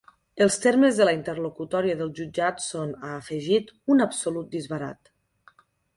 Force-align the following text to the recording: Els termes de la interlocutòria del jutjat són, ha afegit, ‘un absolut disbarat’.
Els 0.43 0.55
termes 0.61 1.01
de 1.01 1.05
la 1.05 1.13
interlocutòria 1.17 1.99
del 2.01 2.09
jutjat 2.21 2.65
són, 2.69 2.95
ha 3.03 3.11
afegit, 3.19 3.69
‘un 3.97 4.03
absolut 4.07 4.51
disbarat’. 4.57 5.13